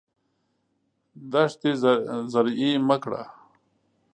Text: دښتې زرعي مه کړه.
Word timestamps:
دښتې 1.31 1.71
زرعي 2.31 2.71
مه 2.87 2.97
کړه. 3.03 3.21